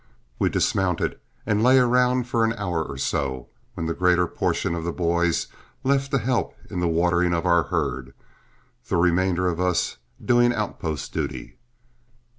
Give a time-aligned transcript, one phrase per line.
[0.39, 4.83] We dismounted and lay around for an hour or so, when the greater portion of
[4.83, 5.45] the boys
[5.83, 8.15] left to help in the watering of our herd,
[8.87, 11.57] the remainder of us doing outpost duty.